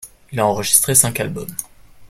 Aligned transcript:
Il 0.31 0.39
a 0.39 0.47
enregistré 0.47 0.95
cinq 0.95 1.19
albums. 1.19 1.55